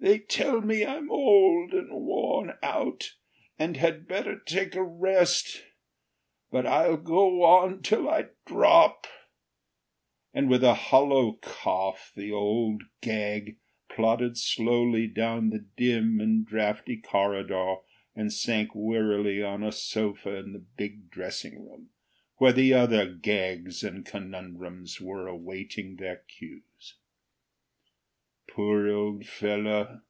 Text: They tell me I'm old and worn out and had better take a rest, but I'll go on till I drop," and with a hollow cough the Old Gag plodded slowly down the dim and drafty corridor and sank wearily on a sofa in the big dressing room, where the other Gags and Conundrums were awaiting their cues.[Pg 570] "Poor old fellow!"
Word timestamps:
They 0.00 0.18
tell 0.18 0.60
me 0.60 0.84
I'm 0.84 1.10
old 1.10 1.72
and 1.72 1.88
worn 1.90 2.58
out 2.62 3.14
and 3.58 3.78
had 3.78 4.06
better 4.06 4.38
take 4.38 4.74
a 4.74 4.82
rest, 4.82 5.64
but 6.50 6.66
I'll 6.66 6.98
go 6.98 7.42
on 7.42 7.80
till 7.80 8.10
I 8.10 8.26
drop," 8.44 9.06
and 10.34 10.50
with 10.50 10.62
a 10.62 10.74
hollow 10.74 11.38
cough 11.40 12.12
the 12.14 12.30
Old 12.30 12.82
Gag 13.00 13.56
plodded 13.88 14.36
slowly 14.36 15.06
down 15.06 15.48
the 15.48 15.66
dim 15.74 16.20
and 16.20 16.44
drafty 16.46 16.98
corridor 16.98 17.76
and 18.14 18.30
sank 18.30 18.72
wearily 18.74 19.42
on 19.42 19.62
a 19.62 19.72
sofa 19.72 20.36
in 20.36 20.52
the 20.52 20.66
big 20.76 21.10
dressing 21.10 21.64
room, 21.66 21.88
where 22.36 22.52
the 22.52 22.74
other 22.74 23.10
Gags 23.10 23.82
and 23.82 24.04
Conundrums 24.04 25.00
were 25.00 25.26
awaiting 25.26 25.96
their 25.96 26.16
cues.[Pg 26.16 26.98
570] 28.54 28.54
"Poor 28.54 28.88
old 28.88 29.26
fellow!" 29.26 30.00